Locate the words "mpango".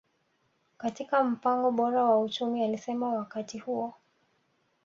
1.23-1.71